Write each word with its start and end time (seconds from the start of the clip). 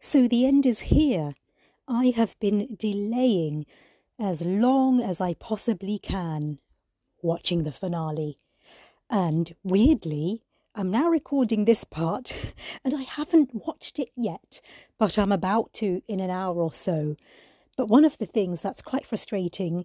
So 0.00 0.28
the 0.28 0.46
end 0.46 0.64
is 0.64 0.80
here. 0.80 1.34
I 1.88 2.12
have 2.14 2.38
been 2.38 2.76
delaying 2.78 3.66
as 4.18 4.44
long 4.44 5.00
as 5.00 5.20
I 5.20 5.34
possibly 5.34 5.98
can 5.98 6.58
watching 7.20 7.64
the 7.64 7.72
finale. 7.72 8.38
And 9.10 9.54
weirdly, 9.64 10.42
I'm 10.74 10.90
now 10.90 11.08
recording 11.08 11.64
this 11.64 11.82
part 11.82 12.54
and 12.84 12.94
I 12.94 13.02
haven't 13.02 13.66
watched 13.66 13.98
it 13.98 14.10
yet, 14.14 14.60
but 14.98 15.18
I'm 15.18 15.32
about 15.32 15.72
to 15.74 16.02
in 16.06 16.20
an 16.20 16.30
hour 16.30 16.62
or 16.62 16.72
so. 16.72 17.16
But 17.76 17.88
one 17.88 18.04
of 18.04 18.18
the 18.18 18.26
things 18.26 18.62
that's 18.62 18.82
quite 18.82 19.06
frustrating 19.06 19.84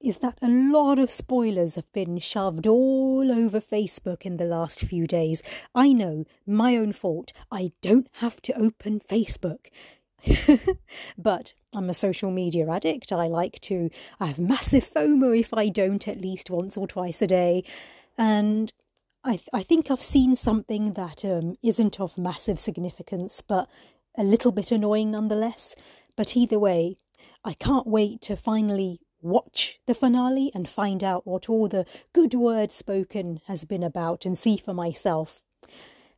is 0.00 0.18
that 0.18 0.38
a 0.40 0.48
lot 0.48 0.98
of 0.98 1.10
spoilers 1.10 1.74
have 1.74 1.92
been 1.92 2.18
shoved 2.18 2.66
all 2.66 3.30
over 3.30 3.60
Facebook 3.60 4.22
in 4.22 4.38
the 4.38 4.44
last 4.44 4.84
few 4.84 5.06
days. 5.06 5.42
I 5.74 5.92
know, 5.92 6.24
my 6.46 6.76
own 6.76 6.92
fault. 6.92 7.32
I 7.50 7.72
don't 7.82 8.08
have 8.14 8.40
to 8.42 8.58
open 8.58 9.00
Facebook. 9.00 9.66
but 11.18 11.54
I'm 11.74 11.90
a 11.90 11.94
social 11.94 12.30
media 12.30 12.68
addict. 12.68 13.12
I 13.12 13.26
like 13.26 13.60
to, 13.62 13.90
I 14.18 14.26
have 14.26 14.38
massive 14.38 14.84
FOMO 14.84 15.38
if 15.38 15.52
I 15.54 15.68
don't 15.68 16.06
at 16.08 16.20
least 16.20 16.50
once 16.50 16.76
or 16.76 16.86
twice 16.86 17.20
a 17.22 17.26
day. 17.26 17.64
And 18.16 18.72
I, 19.24 19.32
th- 19.32 19.48
I 19.52 19.62
think 19.62 19.90
I've 19.90 20.02
seen 20.02 20.36
something 20.36 20.94
that 20.94 21.24
um, 21.24 21.56
not 21.62 22.00
of 22.00 22.18
massive 22.18 22.58
significance, 22.58 23.42
but 23.46 23.68
a 24.16 24.24
little 24.24 24.52
bit 24.52 24.72
annoying 24.72 25.10
nonetheless. 25.10 25.74
But 26.16 26.36
either 26.36 26.58
way, 26.58 26.96
I 27.44 27.54
can't 27.54 27.86
wait 27.86 28.22
to 28.22 28.36
finally 28.36 29.00
watch 29.22 29.80
the 29.86 29.94
finale 29.94 30.50
and 30.54 30.68
find 30.68 31.04
out 31.04 31.26
what 31.26 31.48
all 31.48 31.68
the 31.68 31.86
good 32.12 32.34
word 32.34 32.72
spoken 32.72 33.40
has 33.46 33.64
been 33.64 33.82
about 33.82 34.24
and 34.24 34.36
see 34.36 34.56
for 34.56 34.74
myself. 34.74 35.44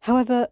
However, 0.00 0.48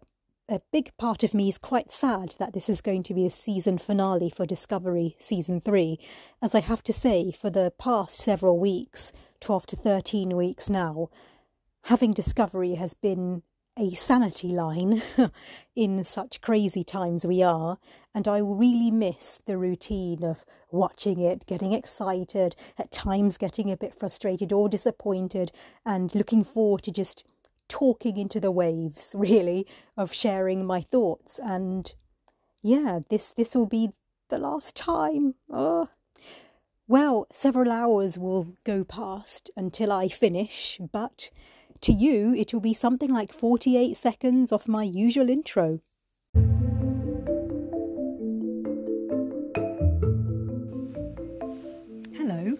a 0.49 0.61
big 0.71 0.91
part 0.97 1.23
of 1.23 1.33
me 1.33 1.47
is 1.47 1.57
quite 1.57 1.91
sad 1.91 2.35
that 2.37 2.53
this 2.53 2.67
is 2.67 2.81
going 2.81 3.03
to 3.03 3.13
be 3.13 3.25
a 3.25 3.31
season 3.31 3.77
finale 3.77 4.29
for 4.29 4.45
Discovery 4.45 5.15
Season 5.17 5.61
3, 5.61 5.97
as 6.41 6.53
I 6.53 6.59
have 6.59 6.83
to 6.83 6.93
say, 6.93 7.31
for 7.31 7.49
the 7.49 7.71
past 7.79 8.19
several 8.19 8.59
weeks, 8.59 9.13
12 9.39 9.67
to 9.67 9.75
13 9.77 10.35
weeks 10.35 10.69
now, 10.69 11.09
having 11.83 12.11
Discovery 12.11 12.75
has 12.75 12.93
been 12.93 13.43
a 13.77 13.93
sanity 13.93 14.49
line 14.49 15.01
in 15.75 16.03
such 16.03 16.41
crazy 16.41 16.83
times 16.83 17.25
we 17.25 17.41
are, 17.41 17.77
and 18.13 18.27
I 18.27 18.39
really 18.39 18.91
miss 18.91 19.39
the 19.45 19.57
routine 19.57 20.23
of 20.23 20.43
watching 20.71 21.19
it, 21.19 21.45
getting 21.45 21.73
excited, 21.73 22.55
at 22.77 22.91
times 22.91 23.37
getting 23.37 23.71
a 23.71 23.77
bit 23.77 23.95
frustrated 23.95 24.51
or 24.51 24.67
disappointed, 24.67 25.51
and 25.85 26.13
looking 26.13 26.43
forward 26.43 26.83
to 26.83 26.91
just 26.91 27.25
talking 27.69 28.17
into 28.17 28.39
the 28.39 28.51
waves, 28.51 29.15
really, 29.17 29.65
of 29.95 30.13
sharing 30.13 30.65
my 30.65 30.81
thoughts. 30.81 31.39
And 31.39 31.93
yeah, 32.61 32.99
this 33.09 33.31
this 33.31 33.55
will 33.55 33.67
be 33.67 33.91
the 34.29 34.37
last 34.37 34.75
time. 34.75 35.35
Oh. 35.49 35.87
Well, 36.87 37.25
several 37.31 37.71
hours 37.71 38.17
will 38.17 38.57
go 38.65 38.83
past 38.83 39.49
until 39.55 39.93
I 39.93 40.09
finish, 40.09 40.77
but 40.91 41.31
to 41.81 41.91
you, 41.91 42.33
it 42.35 42.53
will 42.53 42.61
be 42.61 42.73
something 42.73 43.11
like 43.11 43.33
48 43.33 43.97
seconds 43.97 44.51
of 44.51 44.67
my 44.67 44.83
usual 44.83 45.29
intro. 45.29 45.79
Hello, 52.13 52.55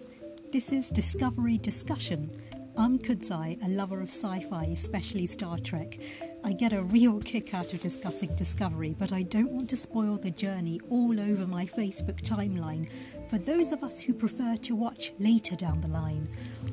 this 0.52 0.72
is 0.72 0.90
Discovery 0.90 1.58
Discussion. 1.58 2.30
I'm 2.76 2.98
Kudzai, 2.98 3.62
a 3.64 3.68
lover 3.68 4.00
of 4.00 4.08
sci 4.08 4.40
fi, 4.40 4.64
especially 4.64 5.26
Star 5.26 5.58
Trek. 5.58 5.98
I 6.42 6.52
get 6.52 6.72
a 6.72 6.82
real 6.82 7.20
kick 7.20 7.54
out 7.54 7.72
of 7.72 7.80
discussing 7.80 8.34
Discovery, 8.34 8.96
but 8.98 9.12
I 9.12 9.22
don't 9.22 9.52
want 9.52 9.70
to 9.70 9.76
spoil 9.76 10.16
the 10.16 10.32
journey 10.32 10.80
all 10.90 11.20
over 11.20 11.46
my 11.46 11.64
Facebook 11.64 12.22
timeline 12.22 12.90
for 13.28 13.38
those 13.38 13.70
of 13.70 13.84
us 13.84 14.02
who 14.02 14.14
prefer 14.14 14.56
to 14.62 14.74
watch 14.74 15.12
later 15.20 15.54
down 15.54 15.80
the 15.80 15.88
line. 15.88 16.26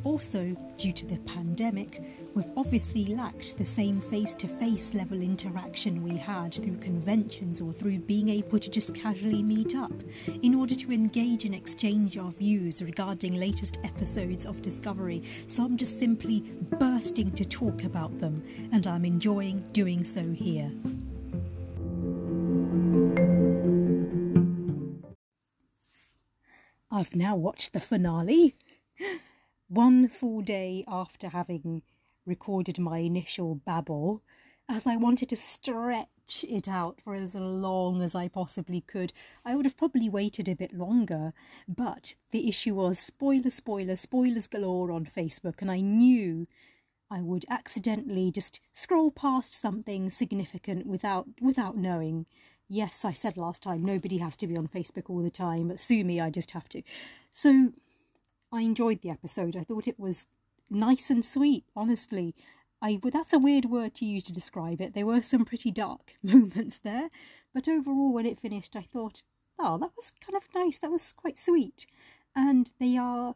Also, 0.03 0.55
due 0.77 0.93
to 0.93 1.05
the 1.05 1.17
pandemic, 1.19 2.01
we've 2.35 2.49
obviously 2.55 3.05
lacked 3.15 3.57
the 3.57 3.65
same 3.65 3.99
face 3.99 4.33
to 4.35 4.47
face 4.47 4.93
level 4.93 5.21
interaction 5.21 6.03
we 6.03 6.15
had 6.15 6.53
through 6.53 6.77
conventions 6.77 7.61
or 7.61 7.71
through 7.73 7.99
being 7.99 8.29
able 8.29 8.59
to 8.59 8.69
just 8.69 8.95
casually 8.95 9.43
meet 9.43 9.75
up 9.75 9.91
in 10.41 10.55
order 10.55 10.75
to 10.75 10.91
engage 10.91 11.45
and 11.45 11.53
exchange 11.53 12.17
our 12.17 12.31
views 12.31 12.81
regarding 12.81 13.35
latest 13.35 13.79
episodes 13.83 14.45
of 14.45 14.61
Discovery. 14.61 15.21
So 15.47 15.65
I'm 15.65 15.77
just 15.77 15.99
simply 15.99 16.41
bursting 16.79 17.31
to 17.33 17.45
talk 17.45 17.83
about 17.83 18.19
them, 18.19 18.43
and 18.71 18.87
I'm 18.87 19.05
enjoying 19.05 19.61
doing 19.73 20.03
so 20.03 20.23
here. 20.31 20.71
I've 26.91 27.15
now 27.15 27.35
watched 27.35 27.73
the 27.73 27.79
finale. 27.79 28.55
One 29.69 30.07
full 30.07 30.41
day 30.41 30.83
after 30.87 31.29
having 31.29 31.83
recorded 32.25 32.79
my 32.79 32.97
initial 32.97 33.53
babble, 33.53 34.23
as 34.67 34.87
I 34.87 34.95
wanted 34.95 35.29
to 35.29 35.35
stretch 35.35 36.43
it 36.43 36.67
out 36.67 36.99
for 37.03 37.13
as 37.13 37.35
long 37.35 38.01
as 38.01 38.15
I 38.15 38.29
possibly 38.29 38.81
could. 38.81 39.13
I 39.45 39.55
would 39.55 39.65
have 39.65 39.77
probably 39.77 40.09
waited 40.09 40.49
a 40.49 40.55
bit 40.55 40.73
longer, 40.73 41.33
but 41.67 42.15
the 42.31 42.49
issue 42.49 42.73
was 42.73 42.97
spoiler, 42.97 43.51
spoiler, 43.51 43.95
spoilers 43.95 44.47
galore 44.47 44.91
on 44.91 45.05
Facebook, 45.05 45.61
and 45.61 45.69
I 45.69 45.81
knew 45.81 46.47
I 47.11 47.21
would 47.21 47.45
accidentally 47.47 48.31
just 48.31 48.59
scroll 48.73 49.11
past 49.11 49.53
something 49.53 50.09
significant 50.09 50.87
without 50.87 51.27
without 51.39 51.77
knowing. 51.77 52.25
Yes, 52.67 53.05
I 53.05 53.13
said 53.13 53.37
last 53.37 53.61
time 53.61 53.83
nobody 53.83 54.17
has 54.17 54.35
to 54.37 54.47
be 54.47 54.57
on 54.57 54.67
Facebook 54.67 55.11
all 55.11 55.21
the 55.21 55.29
time, 55.29 55.67
but 55.67 55.79
sue 55.79 56.03
me, 56.03 56.19
I 56.19 56.31
just 56.31 56.51
have 56.51 56.69
to. 56.69 56.81
So 57.31 57.73
I 58.51 58.61
enjoyed 58.61 59.01
the 59.01 59.09
episode. 59.09 59.55
I 59.55 59.63
thought 59.63 59.87
it 59.87 59.99
was 59.99 60.27
nice 60.69 61.09
and 61.09 61.23
sweet, 61.23 61.65
honestly. 61.75 62.35
I 62.81 62.99
that's 63.03 63.33
a 63.33 63.39
weird 63.39 63.65
word 63.65 63.93
to 63.95 64.05
use 64.05 64.23
to 64.25 64.33
describe 64.33 64.81
it. 64.81 64.93
There 64.93 65.05
were 65.05 65.21
some 65.21 65.45
pretty 65.45 65.71
dark 65.71 66.13
moments 66.23 66.77
there, 66.77 67.09
but 67.53 67.67
overall 67.67 68.13
when 68.13 68.25
it 68.25 68.39
finished 68.39 68.75
I 68.75 68.81
thought, 68.81 69.21
oh, 69.57 69.77
that 69.77 69.91
was 69.95 70.11
kind 70.11 70.35
of 70.35 70.43
nice. 70.55 70.79
That 70.79 70.91
was 70.91 71.11
quite 71.13 71.37
sweet. 71.37 71.85
And 72.35 72.71
they 72.79 72.97
are 72.97 73.35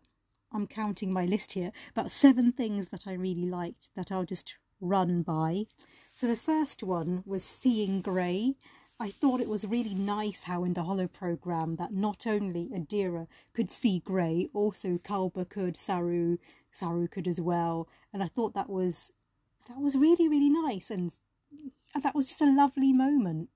I'm 0.53 0.67
counting 0.67 1.11
my 1.11 1.25
list 1.25 1.53
here, 1.53 1.71
about 1.91 2.11
seven 2.11 2.51
things 2.51 2.89
that 2.89 3.07
I 3.07 3.13
really 3.13 3.47
liked 3.47 3.89
that 3.95 4.11
I'll 4.11 4.25
just 4.25 4.55
run 4.79 5.23
by. 5.23 5.65
So 6.13 6.27
the 6.27 6.35
first 6.35 6.83
one 6.83 7.23
was 7.25 7.43
Seeing 7.43 8.01
Grey. 8.01 8.53
I 9.03 9.09
thought 9.09 9.41
it 9.41 9.49
was 9.49 9.67
really 9.67 9.93
nice 9.93 10.43
how 10.43 10.63
in 10.63 10.75
the 10.75 10.83
Holo 10.83 11.07
program 11.07 11.75
that 11.75 11.91
not 11.91 12.25
only 12.25 12.69
Adira 12.69 13.27
could 13.51 13.69
see 13.69 13.99
Grey, 13.99 14.47
also 14.53 14.97
Culber 14.97 15.43
could, 15.43 15.75
Saru, 15.75 16.37
Saru 16.71 17.09
could 17.09 17.27
as 17.27 17.41
well, 17.41 17.89
and 18.13 18.23
I 18.23 18.29
thought 18.29 18.53
that 18.53 18.69
was 18.69 19.11
that 19.67 19.81
was 19.81 19.97
really 19.97 20.29
really 20.29 20.49
nice, 20.49 20.89
and 20.89 21.11
that 22.01 22.15
was 22.15 22.29
just 22.29 22.41
a 22.41 22.45
lovely 22.45 22.93
moment. 22.93 23.49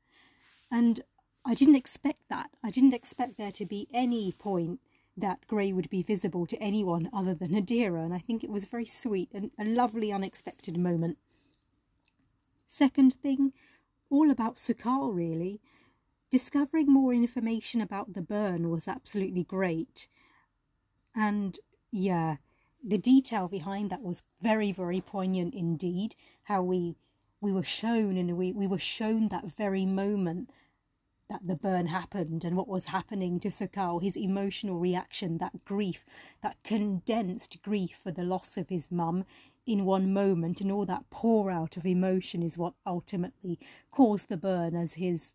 And 0.70 1.00
I 1.46 1.54
didn't 1.54 1.78
expect 1.78 2.28
that. 2.28 2.50
I 2.62 2.70
didn't 2.70 2.94
expect 2.94 3.38
there 3.38 3.54
to 3.54 3.66
be 3.66 3.88
any 3.94 4.34
point 4.34 4.82
that 5.16 5.48
Grey 5.48 5.72
would 5.72 5.90
be 5.90 6.04
visible 6.04 6.46
to 6.46 6.62
anyone 6.62 7.10
other 7.14 7.34
than 7.34 7.52
Adira, 7.52 8.04
and 8.04 8.14
I 8.14 8.20
think 8.20 8.44
it 8.44 8.50
was 8.50 8.66
very 8.66 8.86
sweet 8.86 9.30
and 9.34 9.52
a 9.58 9.64
lovely 9.64 10.12
unexpected 10.12 10.76
moment. 10.78 11.18
Second 12.68 13.14
thing, 13.14 13.54
all 14.10 14.30
about 14.30 14.58
Su'Kal 14.58 15.14
really. 15.16 15.62
Discovering 16.30 16.92
more 16.92 17.14
information 17.14 17.80
about 17.80 18.14
the 18.14 18.22
burn 18.22 18.70
was 18.70 18.88
absolutely 18.88 19.44
great. 19.44 20.08
And 21.16 21.58
yeah, 21.92 22.38
the 22.84 22.98
detail 22.98 23.48
behind 23.48 23.90
that 23.90 24.02
was 24.02 24.24
very, 24.42 24.72
very 24.72 25.02
poignant 25.02 25.54
indeed. 25.54 26.16
How 26.44 26.62
we 26.62 26.96
we 27.40 27.52
were 27.52 27.64
shown 27.64 28.18
and 28.18 28.36
we, 28.36 28.52
we 28.52 28.68
were 28.68 28.80
shown 28.80 29.28
that 29.30 29.46
very 29.46 29.86
moment 29.86 30.50
that 31.30 31.46
the 31.46 31.56
burn 31.56 31.88
happened 31.88 32.44
and 32.44 32.56
what 32.56 32.68
was 32.68 32.88
happening 32.88 33.40
to 33.40 33.50
Su'Kal, 33.50 34.02
his 34.02 34.16
emotional 34.16 34.80
reaction, 34.80 35.38
that 35.38 35.64
grief, 35.66 36.06
that 36.42 36.58
condensed 36.64 37.62
grief 37.62 38.00
for 38.02 38.12
the 38.12 38.24
loss 38.24 38.58
of 38.58 38.70
his 38.70 38.92
mum 38.92 39.26
in 39.68 39.86
one 39.86 40.14
moment, 40.14 40.62
and 40.62 40.72
all 40.72 40.86
that 40.86 41.10
pour 41.10 41.52
out 41.52 41.78
of 41.78 41.86
emotion 41.86 42.42
is 42.42 42.58
what 42.58 42.74
ultimately 42.86 43.60
caused 43.92 44.30
the 44.30 44.38
burn 44.38 44.76
as 44.76 44.96
his 44.96 45.34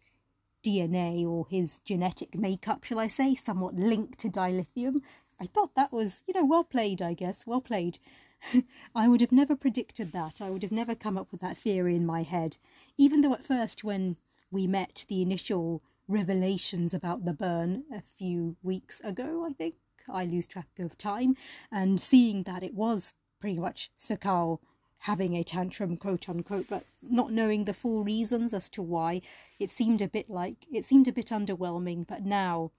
DNA 0.65 1.27
or 1.27 1.47
his 1.49 1.79
genetic 1.81 2.35
makeup, 2.35 2.85
shall 2.85 2.99
I 2.99 3.09
say, 3.09 3.35
somewhat 3.35 3.75
linked 3.75 4.19
to 4.21 4.29
dilithium. 4.29 5.03
I 5.41 5.47
thought 5.47 5.75
that 5.75 5.93
was, 5.93 6.23
you 6.27 6.35
know, 6.35 6.45
well 6.45 6.65
played, 6.65 7.03
I 7.03 7.15
guess, 7.15 7.47
well 7.47 7.61
played. 7.61 7.99
I 8.95 9.09
would 9.09 9.21
have 9.21 9.33
never 9.33 9.55
predicted 9.55 10.13
that. 10.13 10.41
I 10.41 10.51
would 10.51 10.63
have 10.63 10.73
never 10.73 10.95
come 10.95 11.19
up 11.19 11.31
with 11.31 11.41
that 11.43 11.59
theory 11.59 11.95
in 11.95 12.07
my 12.07 12.23
head. 12.23 12.59
Even 12.97 13.21
though 13.21 13.35
at 13.35 13.45
first, 13.45 13.85
when 13.85 14.17
we 14.51 14.67
met 14.67 15.05
the 15.09 15.23
initial 15.23 15.83
revelations 16.09 16.95
about 16.95 17.25
the 17.25 17.33
burn 17.33 17.85
a 17.93 18.01
few 18.01 18.57
weeks 18.63 19.01
ago, 19.01 19.47
I 19.49 19.53
think. 19.53 19.77
I 20.09 20.25
lose 20.25 20.49
track 20.49 20.69
of 20.79 20.99
time. 20.99 21.37
And 21.71 22.01
seeing 22.01 22.43
that 22.43 22.63
it 22.63 22.75
was 22.75 23.15
pretty 23.43 23.59
much 23.59 23.91
Su'Kal 23.99 24.61
having 25.01 25.35
a 25.35 25.43
tantrum, 25.43 25.97
quote 25.97 26.29
unquote, 26.29 26.69
but 26.71 26.85
not 27.03 27.33
knowing 27.33 27.65
the 27.65 27.75
full 27.75 28.05
reasons 28.05 28.55
as 28.55 28.69
to 28.69 28.81
why. 28.81 29.21
It 29.59 29.69
seemed 29.69 30.01
a 30.01 30.07
bit 30.07 30.31
like, 30.31 30.65
it 30.73 30.85
seemed 30.85 31.09
a 31.09 31.13
bit 31.13 31.27
underwhelming, 31.27 32.07
but 32.07 32.25
now 32.25 32.71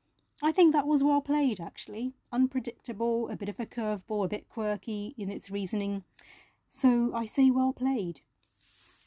I 0.42 0.54
think 0.54 0.72
that 0.72 0.88
was 0.88 1.04
well 1.04 1.20
played, 1.20 1.60
actually. 1.60 2.14
Unpredictable, 2.32 3.30
a 3.30 3.36
bit 3.36 3.50
of 3.50 3.60
a 3.60 3.66
curveball, 3.66 4.24
a 4.24 4.30
bit 4.30 4.48
quirky 4.48 5.14
in 5.18 5.30
its 5.30 5.52
reasoning. 5.52 6.06
So 6.70 7.12
I 7.14 7.26
say 7.26 7.52
well 7.52 7.74
played. 7.74 8.22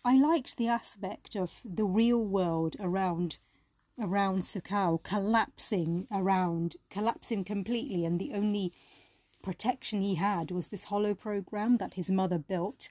I 0.04 0.20
liked 0.20 0.58
the 0.58 0.68
aspect 0.68 1.34
of 1.34 1.62
the 1.64 1.86
real 1.86 2.22
world 2.22 2.76
around 2.78 3.38
around 3.98 4.40
Su'Kal 4.40 5.02
collapsing 5.02 6.06
around 6.12 6.76
collapsing 6.90 7.44
completely 7.44 8.04
and 8.04 8.20
the 8.20 8.34
only 8.34 8.74
protection 9.46 10.02
he 10.02 10.16
had 10.16 10.50
was 10.50 10.66
this 10.66 10.86
holo 10.86 11.14
program 11.14 11.76
that 11.76 11.94
his 11.94 12.10
mother 12.10 12.36
built. 12.36 12.90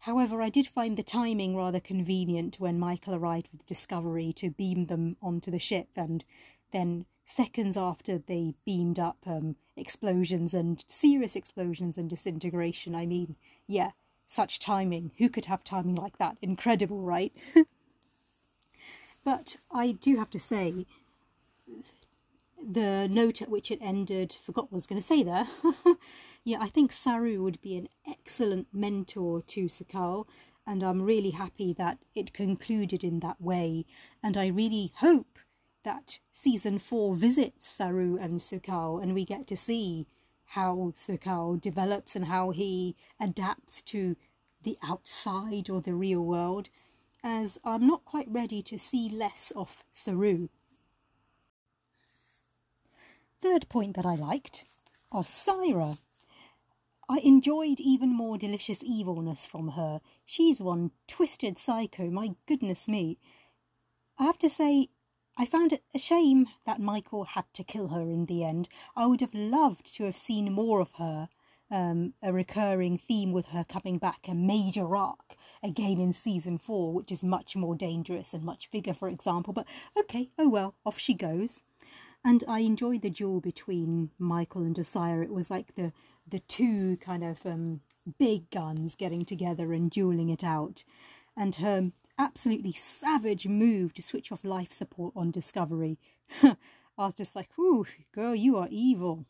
However, 0.00 0.42
I 0.42 0.50
did 0.50 0.66
find 0.66 0.98
the 0.98 1.02
timing 1.02 1.56
rather 1.56 1.80
convenient 1.80 2.60
when 2.60 2.78
Michael 2.78 3.14
arrived 3.14 3.48
with 3.50 3.64
Discovery 3.64 4.34
to 4.34 4.50
beam 4.50 4.84
them 4.84 5.16
onto 5.22 5.50
the 5.50 5.58
ship, 5.58 5.88
and 5.96 6.26
then 6.72 7.06
seconds 7.24 7.74
after 7.74 8.18
they 8.18 8.52
beamed 8.66 8.98
up, 8.98 9.16
um, 9.26 9.56
explosions 9.76 10.52
and 10.52 10.84
serious 10.86 11.34
explosions 11.34 11.96
and 11.96 12.10
disintegration. 12.10 12.94
I 12.94 13.06
mean, 13.06 13.36
yeah, 13.66 13.92
such 14.26 14.58
timing. 14.58 15.12
Who 15.16 15.30
could 15.30 15.46
have 15.46 15.64
timing 15.64 15.94
like 15.94 16.18
that? 16.18 16.36
Incredible, 16.42 17.00
right? 17.00 17.32
but 19.24 19.56
I 19.72 19.92
do 19.92 20.16
have 20.16 20.28
to 20.30 20.38
say, 20.38 20.84
the 22.66 23.08
note 23.10 23.42
at 23.42 23.50
which 23.50 23.70
it 23.70 23.78
ended, 23.80 24.36
forgot 24.42 24.64
what 24.64 24.76
I 24.76 24.76
was 24.76 24.86
going 24.86 25.00
to 25.00 25.06
say 25.06 25.22
there. 25.22 25.46
yeah, 26.44 26.58
I 26.60 26.68
think 26.68 26.92
Saru 26.92 27.42
would 27.42 27.60
be 27.60 27.76
an 27.76 27.88
excellent 28.08 28.68
mentor 28.72 29.42
to 29.42 29.66
Su'Kal, 29.66 30.26
and 30.66 30.82
I'm 30.82 31.02
really 31.02 31.30
happy 31.30 31.72
that 31.74 31.98
it 32.14 32.32
concluded 32.32 33.02
in 33.02 33.20
that 33.20 33.40
way. 33.40 33.86
And 34.22 34.36
I 34.36 34.48
really 34.48 34.92
hope 34.96 35.38
that 35.84 36.18
season 36.30 36.78
four 36.78 37.14
visits 37.14 37.66
Saru 37.66 38.18
and 38.18 38.40
Su'Kal, 38.40 39.02
and 39.02 39.14
we 39.14 39.24
get 39.24 39.46
to 39.46 39.56
see 39.56 40.06
how 40.46 40.92
Su'Kal 40.94 41.60
develops 41.60 42.16
and 42.16 42.26
how 42.26 42.50
he 42.50 42.96
adapts 43.20 43.82
to 43.82 44.16
the 44.62 44.76
outside 44.82 45.70
or 45.70 45.80
the 45.80 45.94
real 45.94 46.24
world, 46.24 46.68
as 47.22 47.58
I'm 47.64 47.86
not 47.86 48.04
quite 48.04 48.28
ready 48.30 48.62
to 48.62 48.78
see 48.78 49.08
less 49.08 49.52
of 49.54 49.84
Saru. 49.92 50.48
Third 53.40 53.68
point 53.68 53.94
that 53.94 54.06
I 54.06 54.16
liked 54.16 54.64
Osyraa. 55.12 55.98
I 57.08 57.18
enjoyed 57.18 57.80
even 57.80 58.10
more 58.10 58.36
delicious 58.36 58.82
evilness 58.84 59.46
from 59.46 59.68
her. 59.68 60.00
She's 60.26 60.60
one 60.60 60.90
twisted 61.06 61.58
psycho, 61.58 62.10
my 62.10 62.34
goodness 62.46 62.88
me. 62.88 63.18
I 64.18 64.24
have 64.24 64.38
to 64.38 64.48
say, 64.48 64.88
I 65.36 65.46
found 65.46 65.72
it 65.72 65.84
a 65.94 65.98
shame 65.98 66.48
that 66.66 66.80
Michael 66.80 67.24
had 67.24 67.44
to 67.54 67.62
kill 67.64 67.88
her 67.88 68.02
in 68.02 68.26
the 68.26 68.44
end. 68.44 68.68
I 68.96 69.06
would 69.06 69.20
have 69.20 69.34
loved 69.34 69.94
to 69.94 70.04
have 70.04 70.16
seen 70.16 70.52
more 70.52 70.80
of 70.80 70.92
her. 70.92 71.28
Um, 71.70 72.14
a 72.22 72.32
recurring 72.32 72.96
theme 72.96 73.30
with 73.30 73.48
her 73.48 73.62
coming 73.62 73.98
back, 73.98 74.26
a 74.26 74.34
major 74.34 74.96
arc 74.96 75.36
again 75.62 76.00
in 76.00 76.14
season 76.14 76.56
four, 76.56 76.94
which 76.94 77.12
is 77.12 77.22
much 77.22 77.56
more 77.56 77.74
dangerous 77.74 78.32
and 78.32 78.42
much 78.42 78.70
bigger, 78.70 78.94
for 78.94 79.06
example. 79.08 79.52
But 79.52 79.66
okay, 79.94 80.30
oh 80.38 80.48
well, 80.48 80.76
off 80.86 80.98
she 80.98 81.12
goes. 81.12 81.62
And 82.24 82.44
I 82.48 82.60
enjoyed 82.60 83.02
the 83.02 83.10
duel 83.10 83.40
between 83.40 84.10
Michael 84.18 84.62
and 84.62 84.76
Osyraa. 84.76 85.24
It 85.24 85.32
was 85.32 85.50
like 85.50 85.74
the 85.74 85.92
the 86.26 86.40
two 86.40 86.98
kind 86.98 87.24
of 87.24 87.46
um, 87.46 87.80
big 88.18 88.50
guns 88.50 88.96
getting 88.96 89.24
together 89.24 89.72
and 89.72 89.90
dueling 89.90 90.28
it 90.28 90.44
out. 90.44 90.84
And 91.36 91.54
her 91.56 91.92
absolutely 92.18 92.72
savage 92.72 93.46
move 93.46 93.94
to 93.94 94.02
switch 94.02 94.30
off 94.32 94.44
life 94.44 94.72
support 94.72 95.14
on 95.16 95.30
Discovery. 95.30 95.98
I 96.42 96.56
was 96.96 97.14
just 97.14 97.36
like, 97.36 97.50
"Ooh, 97.58 97.86
girl, 98.12 98.34
you 98.34 98.56
are 98.56 98.68
evil." 98.70 99.24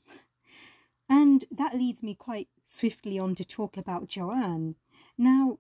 And 1.08 1.44
that 1.50 1.74
leads 1.74 2.02
me 2.02 2.14
quite 2.14 2.48
swiftly 2.64 3.18
on 3.18 3.34
to 3.36 3.44
talk 3.44 3.76
about 3.76 4.08
Joanne. 4.08 4.74
Now, 5.16 5.58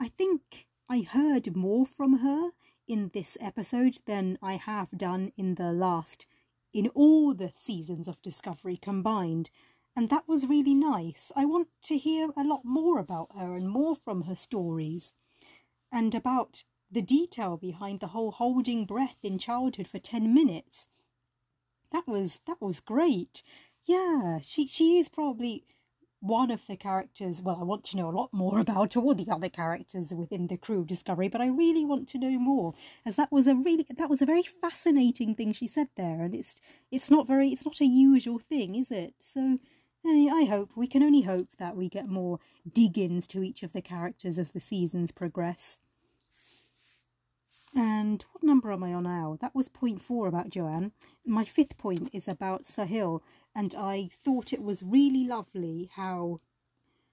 I 0.00 0.08
think 0.08 0.66
I 0.88 1.00
heard 1.00 1.56
more 1.56 1.86
from 1.86 2.18
her 2.18 2.50
in 2.86 3.10
this 3.14 3.38
episode 3.40 3.96
than 4.06 4.38
I 4.42 4.54
have 4.56 4.90
done 4.90 5.32
in 5.36 5.54
the 5.54 5.72
last 5.72 6.26
in 6.74 6.88
all 6.88 7.32
the 7.32 7.52
seasons 7.54 8.08
of 8.08 8.20
Discovery 8.20 8.76
combined. 8.76 9.48
And 9.96 10.10
that 10.10 10.28
was 10.28 10.46
really 10.46 10.74
nice. 10.74 11.30
I 11.36 11.44
want 11.44 11.68
to 11.84 11.96
hear 11.96 12.30
a 12.36 12.44
lot 12.44 12.64
more 12.64 12.98
about 12.98 13.36
her 13.36 13.54
and 13.54 13.68
more 13.70 13.94
from 13.94 14.22
her 14.22 14.34
stories 14.34 15.14
and 15.92 16.14
about 16.14 16.64
the 16.90 17.00
detail 17.00 17.56
behind 17.56 18.00
the 18.00 18.08
whole 18.08 18.32
holding 18.32 18.84
breath 18.84 19.18
in 19.22 19.38
childhood 19.38 19.86
for 19.86 20.00
10 20.00 20.34
minutes. 20.34 20.88
That 21.92 22.08
was 22.08 22.40
that 22.46 22.60
was 22.60 22.80
great. 22.80 23.42
Yeah, 23.84 24.40
she 24.40 24.66
she 24.66 24.98
is 24.98 25.08
probably 25.08 25.64
one 26.24 26.50
of 26.50 26.66
the 26.66 26.76
characters, 26.76 27.42
well, 27.42 27.58
I 27.60 27.64
want 27.64 27.84
to 27.84 27.98
know 27.98 28.08
a 28.08 28.18
lot 28.18 28.32
more 28.32 28.58
about 28.64 28.96
all 28.96 29.14
the 29.14 29.30
other 29.30 29.50
characters 29.50 30.12
within 30.14 30.46
the 30.46 30.56
crew 30.56 30.80
of 30.80 30.86
Discovery, 30.86 31.28
but 31.28 31.42
I 31.42 31.46
really 31.46 31.84
want 31.84 32.08
to 32.08 32.18
know 32.18 32.38
more, 32.38 32.72
as 33.04 33.16
that 33.16 33.30
was 33.30 33.46
a 33.46 33.54
really 33.54 33.86
that 33.96 34.08
was 34.08 34.22
a 34.22 34.26
very 34.26 34.42
fascinating 34.42 35.34
thing 35.34 35.52
she 35.52 35.66
said 35.66 35.88
there, 35.96 36.22
and 36.22 36.34
it's 36.34 36.56
it's 36.90 37.10
not 37.10 37.26
very 37.26 37.50
it's 37.50 37.66
not 37.66 37.80
a 37.80 37.86
usual 37.86 38.38
thing, 38.38 38.74
is 38.74 38.90
it? 38.90 39.14
So 39.20 39.58
I 40.06 40.46
hope 40.48 40.70
we 40.76 40.86
can 40.86 41.02
only 41.02 41.22
hope 41.22 41.56
that 41.58 41.76
we 41.76 41.88
get 41.88 42.08
more 42.08 42.38
dig-ins 42.70 43.26
to 43.28 43.42
each 43.42 43.62
of 43.62 43.72
the 43.72 43.82
characters 43.82 44.38
as 44.38 44.50
the 44.50 44.60
seasons 44.60 45.10
progress. 45.10 45.78
And 47.76 48.24
what 48.32 48.44
number 48.44 48.70
am 48.70 48.84
I 48.84 48.94
on 48.94 49.02
now? 49.02 49.36
That 49.40 49.54
was 49.54 49.68
point 49.68 50.00
four 50.00 50.28
about 50.28 50.50
Joanne. 50.50 50.92
My 51.26 51.44
fifth 51.44 51.76
point 51.76 52.08
is 52.12 52.28
about 52.28 52.62
Sahil, 52.62 53.20
and 53.54 53.74
I 53.74 54.10
thought 54.12 54.52
it 54.52 54.62
was 54.62 54.82
really 54.82 55.24
lovely 55.26 55.90
how 55.94 56.40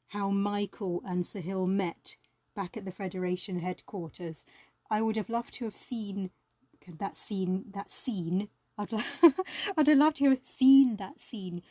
how 0.09 0.29
Michael 0.29 1.01
and 1.05 1.23
Sahil 1.23 1.67
met 1.67 2.17
back 2.53 2.75
at 2.75 2.83
the 2.83 2.91
Federation 2.91 3.59
headquarters. 3.59 4.43
I 4.89 5.01
would 5.01 5.15
have 5.15 5.29
loved 5.29 5.53
to 5.55 5.65
have 5.65 5.77
seen 5.77 6.31
that 6.99 7.15
scene. 7.15 7.65
That 7.71 7.89
scene. 7.89 8.49
I'd, 8.77 8.93
I'd 9.77 9.88
have 9.88 9.97
loved 9.97 10.17
to 10.17 10.29
have 10.29 10.39
seen 10.43 10.97
that 10.97 11.19
scene 11.19 11.61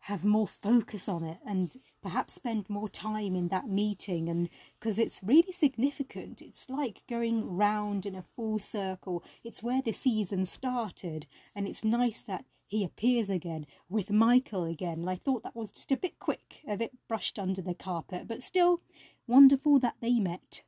have 0.00 0.24
more 0.24 0.46
focus 0.46 1.08
on 1.08 1.24
it 1.24 1.38
and 1.44 1.80
perhaps 2.00 2.34
spend 2.34 2.70
more 2.70 2.88
time 2.88 3.34
in 3.34 3.48
that 3.48 3.66
meeting 3.66 4.28
and 4.28 4.48
because 4.78 5.00
it's 5.00 5.20
really 5.24 5.50
significant 5.50 6.40
it's 6.40 6.70
like 6.70 7.02
going 7.10 7.56
round 7.56 8.06
in 8.06 8.14
a 8.14 8.22
full 8.22 8.56
circle 8.60 9.24
it's 9.42 9.64
where 9.64 9.82
the 9.82 9.90
season 9.90 10.46
started 10.46 11.26
and 11.56 11.66
it's 11.66 11.84
nice 11.84 12.22
that 12.22 12.44
he 12.66 12.84
appears 12.84 13.30
again 13.30 13.66
with 13.88 14.10
michael 14.10 14.64
again. 14.64 15.00
And 15.00 15.10
i 15.10 15.16
thought 15.16 15.42
that 15.42 15.56
was 15.56 15.72
just 15.72 15.92
a 15.92 15.96
bit 15.96 16.18
quick 16.18 16.62
a 16.68 16.76
bit 16.76 16.92
brushed 17.08 17.38
under 17.38 17.62
the 17.62 17.74
carpet 17.74 18.26
but 18.28 18.42
still 18.42 18.80
wonderful 19.26 19.78
that 19.80 19.96
they 20.00 20.18
met. 20.18 20.62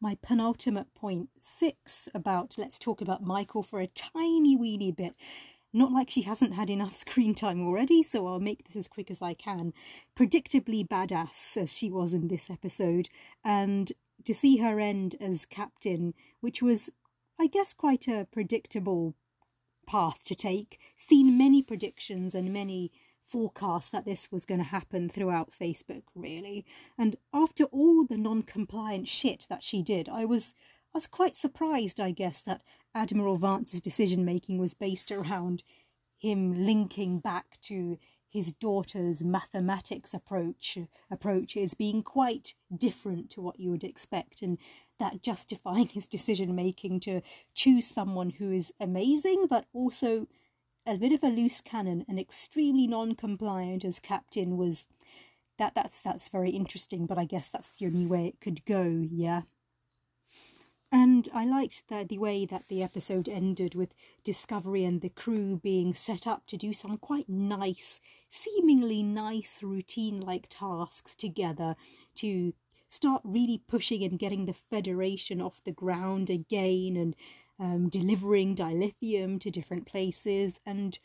My 0.00 0.16
penultimate 0.22 0.94
point 0.94 1.28
six 1.38 2.08
about 2.14 2.56
let's 2.56 2.78
talk 2.78 3.00
about 3.00 3.22
michael 3.22 3.62
for 3.62 3.80
a 3.80 3.86
tiny 3.86 4.56
weeny 4.56 4.92
bit. 4.92 5.14
Not 5.72 5.92
like 5.92 6.10
she 6.10 6.22
hasn't 6.22 6.54
had 6.54 6.70
enough 6.70 6.96
screen 7.04 7.34
time 7.34 7.64
already, 7.64 8.02
so 8.02 8.26
I'll 8.26 8.40
make 8.40 8.66
this 8.66 8.76
as 8.76 8.88
quick 8.88 9.10
as 9.10 9.22
I 9.22 9.34
can. 9.34 9.72
Predictably 10.16 10.86
badass 10.86 11.56
as 11.56 11.76
she 11.76 11.90
was 11.90 12.14
in 12.14 12.28
this 12.28 12.50
episode, 12.50 13.08
and 13.44 13.92
to 14.24 14.34
see 14.34 14.56
her 14.58 14.80
end 14.80 15.16
as 15.20 15.46
captain, 15.46 16.14
which 16.40 16.62
was, 16.62 16.90
I 17.38 17.46
guess, 17.46 17.72
quite 17.72 18.08
a 18.08 18.26
predictable 18.32 19.14
path 19.90 20.22
to 20.22 20.34
take. 20.36 20.78
Seen 20.96 21.36
many 21.36 21.62
predictions 21.62 22.34
and 22.34 22.52
many 22.52 22.92
forecasts 23.20 23.90
that 23.90 24.04
this 24.04 24.30
was 24.30 24.46
going 24.46 24.60
to 24.60 24.66
happen 24.66 25.08
throughout 25.08 25.50
Facebook, 25.50 26.04
really. 26.14 26.64
And 26.96 27.16
after 27.34 27.64
all 27.64 28.06
the 28.06 28.16
non 28.16 28.42
compliant 28.42 29.08
shit 29.08 29.46
that 29.50 29.64
she 29.64 29.82
did, 29.82 30.08
I 30.08 30.24
was 30.24 30.54
I 30.94 30.98
was 30.98 31.06
quite 31.06 31.36
surprised, 31.36 32.00
I 32.00 32.12
guess, 32.12 32.40
that 32.42 32.62
Admiral 32.94 33.36
Vance's 33.36 33.80
decision 33.80 34.24
making 34.24 34.58
was 34.58 34.74
based 34.74 35.10
around 35.10 35.62
him 36.16 36.66
linking 36.66 37.18
back 37.18 37.60
to 37.62 37.98
his 38.28 38.52
daughter's 38.52 39.24
mathematics 39.24 40.14
approach 40.14 40.78
approaches 41.10 41.74
being 41.74 42.02
quite 42.02 42.54
different 42.76 43.28
to 43.30 43.40
what 43.40 43.58
you 43.58 43.70
would 43.72 43.82
expect 43.82 44.40
and 44.40 44.56
that 45.00 45.22
justifying 45.22 45.88
his 45.88 46.06
decision 46.06 46.54
making 46.54 47.00
to 47.00 47.20
choose 47.54 47.86
someone 47.86 48.30
who 48.30 48.52
is 48.52 48.72
amazing 48.80 49.46
but 49.50 49.66
also 49.72 50.28
a 50.86 50.96
bit 50.96 51.12
of 51.12 51.24
a 51.24 51.28
loose 51.28 51.60
cannon 51.60 52.04
and 52.08 52.18
extremely 52.18 52.86
non-compliant 52.86 53.84
as 53.84 53.98
captain 53.98 54.56
was. 54.56 54.86
That 55.58 55.74
that's 55.74 56.00
that's 56.00 56.28
very 56.28 56.50
interesting 56.52 57.04
but 57.04 57.18
i 57.18 57.26
guess 57.26 57.50
that's 57.50 57.68
the 57.68 57.84
only 57.84 58.06
way 58.06 58.26
it 58.26 58.40
could 58.40 58.64
go 58.64 59.04
yeah. 59.10 59.42
And 60.92 61.28
I 61.32 61.44
liked 61.44 61.88
the, 61.88 62.04
the 62.08 62.18
way 62.18 62.44
that 62.46 62.66
the 62.68 62.82
episode 62.82 63.28
ended 63.28 63.76
with 63.76 63.94
Discovery 64.24 64.84
and 64.84 65.00
the 65.00 65.08
crew 65.08 65.60
being 65.62 65.94
set 65.94 66.26
up 66.26 66.46
to 66.46 66.56
do 66.56 66.72
some 66.72 66.96
quite 66.98 67.28
nice, 67.28 68.00
seemingly 68.28 69.02
nice 69.02 69.62
routine 69.62 70.20
like 70.20 70.48
tasks 70.48 71.14
together 71.14 71.76
to 72.16 72.54
start 72.90 73.22
really 73.24 73.62
pushing 73.68 74.02
and 74.02 74.18
getting 74.18 74.46
the 74.46 74.52
Federation 74.52 75.40
off 75.40 75.62
the 75.64 75.72
ground 75.72 76.28
again 76.28 76.96
and 76.96 77.14
um, 77.58 77.88
delivering 77.88 78.56
dilithium 78.56 79.40
to 79.40 79.50
different 79.50 79.86
places 79.86 80.60
and 80.66 80.98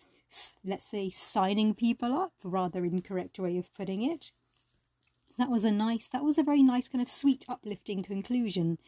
let's 0.64 0.88
say 0.88 1.10
signing 1.12 1.76
people 1.76 2.12
up 2.12 2.34
rather 2.44 2.84
incorrect 2.84 3.38
way 3.38 3.58
of 3.58 3.74
putting 3.76 4.02
it. 4.02 4.32
That 5.38 5.50
was 5.50 5.64
a 5.64 5.72
nice 5.72 6.08
that 6.08 6.24
was 6.24 6.38
a 6.38 6.44
very 6.44 6.64
nice 6.64 6.88
kind 6.88 7.02
of 7.02 7.10
sweet 7.10 7.46
uplifting 7.48 8.04
conclusion. 8.04 8.80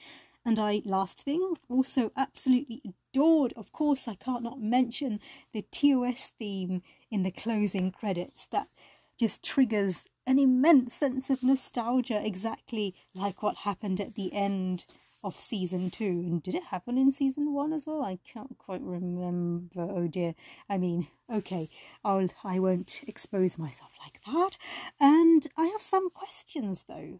And 0.43 0.59
I, 0.59 0.81
last 0.85 1.23
thing, 1.23 1.55
also 1.69 2.13
absolutely 2.15 2.81
adored, 3.13 3.53
of 3.57 3.73
course, 3.73 4.07
I 4.07 4.15
can't 4.15 4.43
not 4.43 4.61
mention 4.61 5.19
the 5.51 5.65
TOS 5.71 6.29
theme 6.39 6.83
in 7.11 7.23
the 7.23 7.31
closing 7.31 7.91
credits 7.91 8.45
that 8.47 8.69
just 9.19 9.43
triggers 9.43 10.05
an 10.27 10.37
immense 10.37 10.93
sense 10.93 11.29
of 11.29 11.41
nostalgia, 11.41 12.23
exactly 12.23 12.93
like 13.15 13.41
what 13.41 13.55
happened 13.57 14.01
at 14.01 14.15
the 14.15 14.31
end 14.33 14.85
of 15.23 15.39
season 15.39 15.89
two. 15.89 16.05
And 16.05 16.43
did 16.43 16.53
it 16.53 16.65
happen 16.65 16.97
in 16.97 17.11
season 17.11 17.53
one 17.53 17.71
as 17.71 17.87
well? 17.87 18.03
I 18.03 18.19
can't 18.31 18.57
quite 18.57 18.81
remember. 18.81 19.81
Oh 19.81 20.07
dear. 20.07 20.35
I 20.69 20.77
mean, 20.77 21.07
okay, 21.31 21.69
I'll 22.03 22.27
I 22.43 22.59
won't 22.59 23.03
expose 23.07 23.57
myself 23.57 23.91
like 24.03 24.21
that. 24.25 24.57
And 24.99 25.47
I 25.57 25.67
have 25.67 25.81
some 25.81 26.09
questions 26.09 26.83
though 26.89 27.19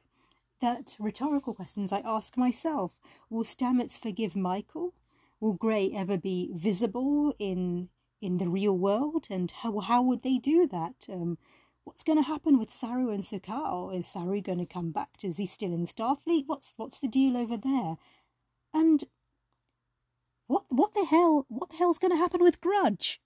that 0.59 0.97
rhetorical 0.99 1.53
questions 1.53 1.93
I 1.93 2.01
ask 2.03 2.35
myself. 2.35 2.99
Will 3.29 3.43
Stamets 3.43 3.97
forgive 3.97 4.35
Michael? 4.35 4.93
Will 5.39 5.53
Gray 5.53 5.91
ever 5.91 6.17
be 6.17 6.51
visible 6.53 7.33
in 7.39 7.87
in 8.21 8.37
the 8.37 8.49
real 8.49 8.77
world? 8.77 9.27
And 9.29 9.49
how 9.49 9.79
how 9.79 10.01
would 10.01 10.23
they 10.23 10.37
do 10.37 10.67
that? 10.67 11.07
Um, 11.09 11.37
what's 11.87 12.03
going 12.03 12.21
to 12.21 12.27
happen 12.27 12.59
with 12.59 12.69
Saru 12.69 13.11
and 13.11 13.23
Su'Kal? 13.23 13.97
Is 13.97 14.05
Saru 14.05 14.41
going 14.41 14.57
to 14.57 14.65
come 14.65 14.91
back? 14.91 15.23
Is 15.23 15.37
he 15.37 15.45
still 15.45 15.73
in 15.73 15.85
Starfleet? 15.85 16.43
What's 16.45 16.73
what's 16.75 16.99
the 16.99 17.07
deal 17.07 17.37
over 17.37 17.55
there? 17.55 17.95
And 18.73 19.05
what 20.47 20.65
what 20.67 20.93
the 20.93 21.05
hell 21.05 21.45
what 21.47 21.69
the 21.69 21.77
hell's 21.77 21.97
going 21.97 22.11
to 22.11 22.17
happen 22.17 22.43
with 22.43 22.59
Grudge? 22.59 23.21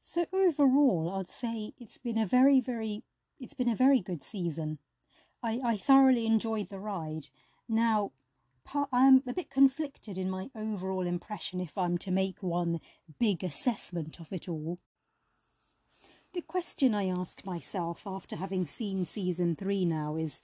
So 0.00 0.24
overall, 0.32 1.12
I'd 1.14 1.28
say 1.28 1.74
it's 1.78 1.98
been 1.98 2.16
a 2.16 2.24
very, 2.24 2.58
very, 2.58 3.02
it's 3.38 3.52
been 3.52 3.68
a 3.68 3.76
very 3.76 4.00
good 4.00 4.24
season. 4.24 4.78
I, 5.42 5.60
I 5.62 5.76
thoroughly 5.76 6.24
enjoyed 6.24 6.70
the 6.70 6.78
ride. 6.78 7.26
Now, 7.68 8.12
I'm 8.92 9.22
a 9.26 9.32
bit 9.32 9.50
conflicted 9.50 10.18
in 10.18 10.28
my 10.28 10.50
overall 10.54 11.06
impression 11.06 11.60
if 11.60 11.76
I'm 11.76 11.98
to 11.98 12.10
make 12.10 12.42
one 12.42 12.80
big 13.18 13.44
assessment 13.44 14.20
of 14.20 14.32
it 14.32 14.48
all. 14.48 14.80
The 16.32 16.42
question 16.42 16.94
I 16.94 17.08
ask 17.08 17.44
myself 17.46 18.06
after 18.06 18.36
having 18.36 18.66
seen 18.66 19.04
season 19.04 19.56
three 19.56 19.84
now 19.84 20.16
is 20.16 20.42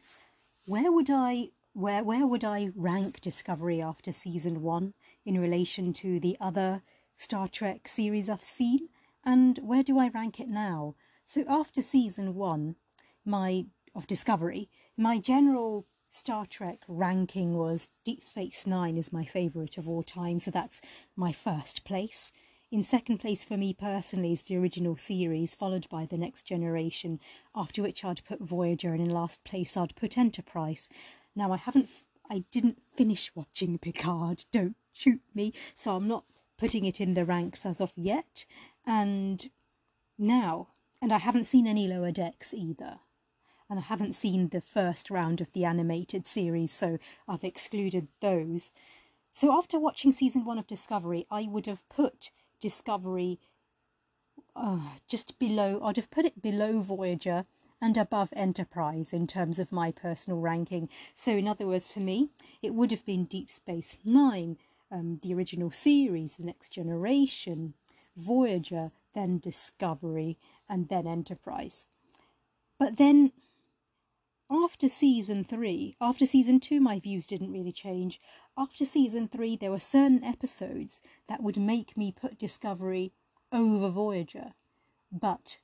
where 0.66 0.90
would 0.90 1.10
I 1.10 1.50
where 1.74 2.04
where 2.04 2.26
would 2.26 2.44
I 2.44 2.70
rank 2.74 3.20
Discovery 3.20 3.82
after 3.82 4.12
season 4.12 4.62
one 4.62 4.94
in 5.24 5.40
relation 5.40 5.92
to 5.94 6.20
the 6.20 6.36
other 6.40 6.82
Star 7.16 7.48
Trek 7.48 7.88
series 7.88 8.30
I've 8.30 8.44
seen? 8.44 8.88
And 9.24 9.58
where 9.58 9.82
do 9.82 9.98
I 9.98 10.08
rank 10.08 10.40
it 10.40 10.48
now? 10.48 10.94
So 11.24 11.44
after 11.48 11.82
season 11.82 12.34
one, 12.34 12.76
my 13.24 13.66
of 13.94 14.06
Discovery, 14.06 14.70
my 14.96 15.18
general 15.18 15.86
Star 16.14 16.44
Trek 16.44 16.82
ranking 16.88 17.56
was 17.56 17.88
Deep 18.04 18.22
Space 18.22 18.66
Nine 18.66 18.98
is 18.98 19.14
my 19.14 19.24
favourite 19.24 19.78
of 19.78 19.88
all 19.88 20.02
time, 20.02 20.38
so 20.38 20.50
that's 20.50 20.82
my 21.16 21.32
first 21.32 21.84
place. 21.84 22.34
In 22.70 22.82
second 22.82 23.16
place 23.16 23.44
for 23.44 23.56
me 23.56 23.72
personally 23.72 24.32
is 24.32 24.42
the 24.42 24.58
original 24.58 24.98
series, 24.98 25.54
followed 25.54 25.88
by 25.88 26.04
The 26.04 26.18
Next 26.18 26.42
Generation, 26.42 27.18
after 27.54 27.80
which 27.80 28.04
I'd 28.04 28.26
put 28.26 28.42
Voyager, 28.42 28.92
and 28.92 29.00
in 29.00 29.08
last 29.08 29.42
place 29.42 29.74
I'd 29.74 29.96
put 29.96 30.18
Enterprise. 30.18 30.86
Now 31.34 31.50
I 31.50 31.56
haven't, 31.56 31.88
I 32.28 32.44
didn't 32.50 32.82
finish 32.94 33.34
watching 33.34 33.78
Picard, 33.78 34.44
don't 34.52 34.76
shoot 34.92 35.22
me, 35.34 35.54
so 35.74 35.96
I'm 35.96 36.08
not 36.08 36.26
putting 36.58 36.84
it 36.84 37.00
in 37.00 37.14
the 37.14 37.24
ranks 37.24 37.64
as 37.64 37.80
of 37.80 37.94
yet. 37.96 38.44
And 38.86 39.48
now, 40.18 40.68
and 41.00 41.10
I 41.10 41.18
haven't 41.18 41.44
seen 41.44 41.66
any 41.66 41.88
lower 41.88 42.12
decks 42.12 42.52
either. 42.52 42.98
And 43.72 43.78
I 43.78 43.84
haven't 43.84 44.14
seen 44.14 44.50
the 44.50 44.60
first 44.60 45.08
round 45.08 45.40
of 45.40 45.50
the 45.54 45.64
animated 45.64 46.26
series, 46.26 46.70
so 46.70 46.98
I've 47.26 47.42
excluded 47.42 48.08
those. 48.20 48.70
So 49.30 49.50
after 49.50 49.80
watching 49.80 50.12
season 50.12 50.44
one 50.44 50.58
of 50.58 50.66
Discovery, 50.66 51.24
I 51.30 51.48
would 51.50 51.64
have 51.64 51.88
put 51.88 52.32
Discovery 52.60 53.40
uh, 54.54 54.78
just 55.08 55.38
below, 55.38 55.80
I'd 55.82 55.96
have 55.96 56.10
put 56.10 56.26
it 56.26 56.42
below 56.42 56.82
Voyager 56.82 57.46
and 57.80 57.96
above 57.96 58.28
Enterprise 58.36 59.14
in 59.14 59.26
terms 59.26 59.58
of 59.58 59.72
my 59.72 59.90
personal 59.90 60.38
ranking. 60.38 60.90
So, 61.14 61.32
in 61.32 61.48
other 61.48 61.66
words, 61.66 61.90
for 61.90 62.00
me, 62.00 62.28
it 62.60 62.74
would 62.74 62.90
have 62.90 63.06
been 63.06 63.24
Deep 63.24 63.50
Space 63.50 63.96
Nine, 64.04 64.58
um, 64.90 65.18
the 65.22 65.32
original 65.32 65.70
series, 65.70 66.36
The 66.36 66.44
Next 66.44 66.74
Generation, 66.74 67.72
Voyager, 68.18 68.90
then 69.14 69.38
Discovery, 69.38 70.36
and 70.68 70.90
then 70.90 71.06
Enterprise. 71.06 71.86
But 72.78 72.98
then, 72.98 73.32
after 74.50 74.88
season 74.88 75.44
three, 75.44 75.96
after 76.00 76.26
season 76.26 76.60
two, 76.60 76.80
my 76.80 76.98
views 76.98 77.26
didn't 77.26 77.52
really 77.52 77.72
change. 77.72 78.20
After 78.56 78.84
season 78.84 79.28
three, 79.28 79.56
there 79.56 79.70
were 79.70 79.78
certain 79.78 80.22
episodes 80.22 81.00
that 81.28 81.42
would 81.42 81.56
make 81.56 81.96
me 81.96 82.12
put 82.12 82.38
Discovery 82.38 83.12
over 83.50 83.88
Voyager. 83.88 84.52
But 85.10 85.58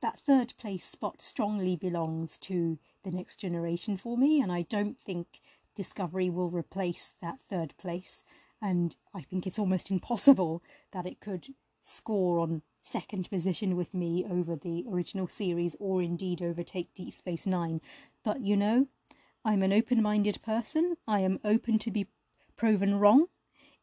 that 0.00 0.18
third 0.18 0.54
place 0.58 0.84
spot 0.84 1.22
strongly 1.22 1.76
belongs 1.76 2.36
to 2.38 2.78
the 3.04 3.10
next 3.10 3.36
generation 3.36 3.96
for 3.96 4.16
me, 4.16 4.40
and 4.40 4.50
I 4.50 4.62
don't 4.62 4.98
think 4.98 5.40
Discovery 5.74 6.28
will 6.28 6.50
replace 6.50 7.12
that 7.22 7.40
third 7.40 7.76
place. 7.78 8.22
And 8.60 8.96
I 9.14 9.22
think 9.22 9.46
it's 9.46 9.58
almost 9.58 9.90
impossible 9.90 10.62
that 10.92 11.06
it 11.06 11.20
could 11.20 11.48
score 11.82 12.38
on 12.38 12.62
second 12.80 13.28
position 13.30 13.76
with 13.76 13.94
me 13.94 14.24
over 14.28 14.56
the 14.56 14.84
original 14.90 15.26
series 15.26 15.76
or 15.78 16.02
indeed 16.02 16.42
overtake 16.42 16.94
Deep 16.94 17.12
Space 17.12 17.46
Nine. 17.46 17.80
But 18.24 18.40
you 18.40 18.56
know, 18.56 18.88
I'm 19.44 19.62
an 19.62 19.72
open 19.72 20.02
minded 20.02 20.40
person. 20.42 20.96
I 21.06 21.20
am 21.20 21.38
open 21.44 21.78
to 21.80 21.90
be 21.90 22.08
proven 22.56 22.98
wrong 22.98 23.26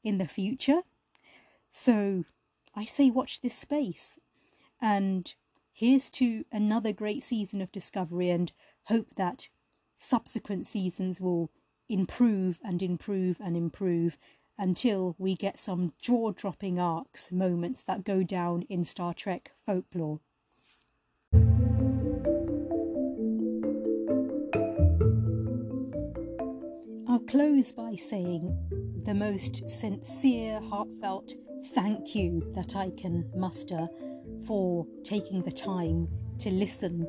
in 0.03 0.18
the 0.18 0.27
future. 0.27 0.82
So 1.72 2.25
I 2.75 2.86
say, 2.86 3.10
watch 3.10 3.41
this 3.41 3.56
space. 3.56 4.18
And 4.82 5.34
here's 5.74 6.10
to 6.12 6.46
another 6.51 6.94
great 6.94 7.24
season 7.24 7.62
of 7.62 7.72
Discovery 7.72 8.29
and 8.29 8.51
hope 8.86 9.15
that 9.15 9.50
subsequent 9.98 10.65
seasons 10.65 11.20
will 11.20 11.51
improve 11.89 12.60
and 12.63 12.82
improve 12.82 13.39
and 13.41 13.58
improve 13.58 14.18
until 14.60 15.16
we 15.18 15.36
get 15.36 15.58
some 15.58 15.94
jaw 16.01 16.32
dropping 16.32 16.80
arcs, 16.80 17.32
moments 17.32 17.82
that 17.84 18.04
go 18.04 18.22
down 18.22 18.63
in 18.63 18.84
Star 18.84 19.13
Trek 19.13 19.51
folklore. 19.56 20.20
I'll 27.08 27.25
close 27.25 27.72
by 27.72 27.96
saying 27.96 28.56
the 29.06 29.13
most 29.13 29.68
sincere, 29.70 30.60
heartfelt 30.60 31.34
thank 31.74 32.13
you 32.13 32.51
that 32.54 32.75
I 32.75 32.92
can 32.92 33.30
muster 33.36 33.88
for 34.46 34.86
taking 35.04 35.42
the 35.42 35.51
time 35.51 36.08
to 36.39 36.51
listen 36.51 37.08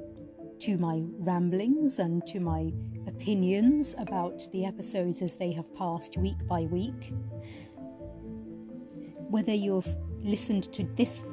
to 0.60 0.76
my 0.76 1.02
ramblings 1.18 1.98
and 1.98 2.26
to 2.26 2.40
my 2.40 2.72
opinions 3.06 3.94
about 3.98 4.46
the 4.52 4.64
episodes 4.64 5.22
as 5.22 5.36
they 5.36 5.52
have 5.52 5.74
passed 5.74 6.16
week 6.16 6.46
by 6.46 6.62
week. 6.62 7.12
Whether 9.30 9.54
you've 9.54 9.88
listened 10.22 10.72
to 10.74 10.84
this 10.96 11.26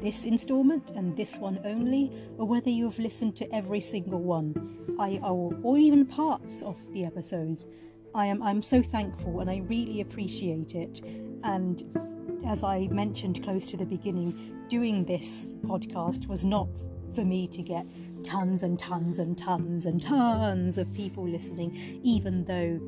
this 0.00 0.24
installment 0.24 0.90
and 0.90 1.16
this 1.16 1.38
one 1.38 1.60
only, 1.64 2.10
or 2.36 2.44
whether 2.44 2.70
you 2.70 2.84
have 2.86 2.98
listened 2.98 3.36
to 3.36 3.54
every 3.54 3.78
single 3.78 4.20
one, 4.20 4.96
I 4.98 5.20
or, 5.22 5.56
or 5.62 5.78
even 5.78 6.06
parts 6.06 6.60
of 6.62 6.76
the 6.92 7.04
episodes, 7.04 7.66
I 8.14 8.26
am 8.26 8.42
I'm 8.42 8.62
so 8.62 8.82
thankful 8.82 9.40
and 9.40 9.50
I 9.50 9.58
really 9.68 10.00
appreciate 10.00 10.74
it. 10.74 11.00
And 11.44 11.82
as 12.46 12.64
I 12.64 12.88
mentioned 12.88 13.42
close 13.42 13.66
to 13.66 13.76
the 13.76 13.86
beginning, 13.86 14.64
doing 14.68 15.04
this 15.04 15.54
podcast 15.64 16.26
was 16.28 16.44
not 16.44 16.68
for 17.14 17.24
me 17.24 17.46
to 17.48 17.62
get 17.62 17.86
tons 18.24 18.62
and 18.62 18.78
tons 18.78 19.18
and 19.18 19.36
tons 19.36 19.86
and 19.86 20.00
tons 20.00 20.78
of 20.78 20.92
people 20.92 21.28
listening, 21.28 22.00
even 22.02 22.44
though 22.44 22.80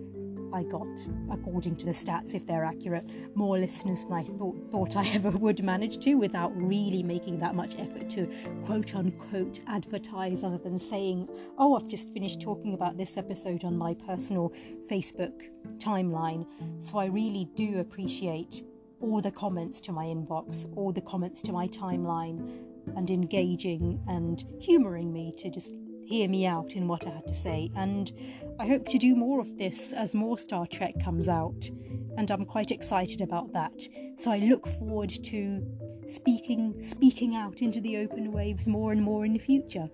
I 0.52 0.62
got, 0.62 0.86
according 1.32 1.74
to 1.78 1.86
the 1.86 1.90
stats, 1.92 2.32
if 2.32 2.46
they're 2.46 2.64
accurate, 2.64 3.04
more 3.34 3.58
listeners 3.58 4.04
than 4.04 4.12
I 4.12 4.22
thought 4.22 4.56
thought 4.68 4.96
I 4.96 5.04
ever 5.08 5.30
would 5.30 5.64
manage 5.64 5.98
to, 6.04 6.14
without 6.14 6.52
really 6.56 7.02
making 7.02 7.40
that 7.40 7.56
much 7.56 7.76
effort 7.76 8.08
to 8.10 8.28
quote 8.64 8.94
unquote 8.94 9.60
advertise, 9.66 10.44
other 10.44 10.58
than 10.58 10.78
saying, 10.78 11.28
"Oh, 11.58 11.74
I've 11.74 11.88
just 11.88 12.10
finished 12.10 12.40
talking 12.40 12.74
about 12.74 12.96
this 12.96 13.16
episode 13.16 13.64
on 13.64 13.76
my 13.76 13.94
personal 13.94 14.52
Facebook 14.88 15.50
timeline." 15.78 16.46
So 16.78 16.98
I 16.98 17.06
really 17.06 17.46
do 17.56 17.80
appreciate 17.80 18.62
all 19.00 19.20
the 19.20 19.32
comments 19.32 19.80
to 19.80 19.92
my 19.92 20.06
inbox, 20.06 20.66
all 20.76 20.92
the 20.92 21.00
comments 21.00 21.42
to 21.42 21.52
my 21.52 21.66
timeline, 21.66 22.60
and 22.96 23.10
engaging 23.10 24.02
and 24.08 24.44
humouring 24.60 25.12
me 25.12 25.34
to 25.38 25.50
just 25.50 25.74
hear 26.04 26.28
me 26.28 26.46
out 26.46 26.72
in 26.72 26.86
what 26.86 27.06
I 27.06 27.10
had 27.10 27.26
to 27.26 27.34
say. 27.34 27.70
And 27.76 28.12
I 28.58 28.66
hope 28.66 28.86
to 28.88 28.98
do 28.98 29.16
more 29.16 29.40
of 29.40 29.56
this 29.58 29.92
as 29.92 30.14
more 30.14 30.38
Star 30.38 30.66
Trek 30.66 30.94
comes 31.02 31.28
out, 31.28 31.68
and 32.16 32.30
I'm 32.30 32.44
quite 32.44 32.70
excited 32.70 33.20
about 33.20 33.52
that. 33.52 33.88
So 34.16 34.30
I 34.30 34.38
look 34.38 34.66
forward 34.66 35.10
to 35.24 35.66
speaking 36.06 36.80
speaking 36.80 37.34
out 37.34 37.62
into 37.62 37.80
the 37.80 37.96
open 37.96 38.30
waves 38.30 38.68
more 38.68 38.92
and 38.92 39.02
more 39.02 39.24
in 39.24 39.32
the 39.32 39.38
future. 39.38 39.88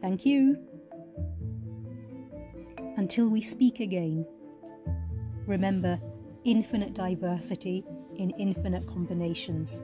Thank 0.00 0.24
you. 0.24 0.56
Until 2.96 3.28
we 3.28 3.40
speak 3.40 3.80
again, 3.80 4.26
remember 5.46 6.00
infinite 6.44 6.94
diversity 6.94 7.84
in 8.16 8.30
infinite 8.38 8.86
combinations. 8.86 9.82